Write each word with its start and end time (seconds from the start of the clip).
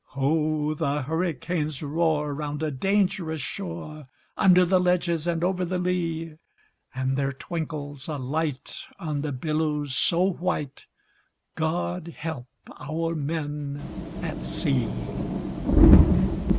Ho! 0.17 0.73
the 0.73 1.03
hurricanes 1.03 1.83
roar 1.83 2.33
round 2.33 2.63
a 2.63 2.71
dangerous 2.71 3.39
shore, 3.39 4.07
Under 4.35 4.65
the 4.65 4.79
ledges 4.79 5.27
and 5.27 5.43
over 5.43 5.63
the 5.63 5.77
lea; 5.77 6.37
And 6.95 7.15
there 7.15 7.31
twinkles 7.31 8.07
a 8.07 8.17
light 8.17 8.79
on 8.97 9.21
the 9.21 9.31
billows 9.31 9.95
so 9.95 10.23
white 10.23 10.87
God 11.53 12.15
help 12.17 12.47
our 12.79 13.13
men 13.13 13.79
at 14.23 14.41
sea! 14.41 14.89